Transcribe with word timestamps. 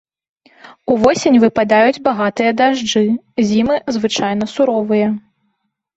Увосень 0.93 1.37
выпадаюць 1.43 2.01
багатыя 2.09 2.55
дажджы, 2.61 3.05
зімы 3.51 3.75
звычайна 3.99 4.45
суровыя. 4.55 5.07